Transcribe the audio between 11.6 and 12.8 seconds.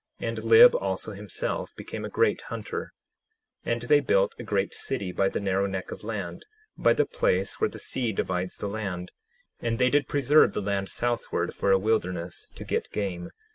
a wilderness, to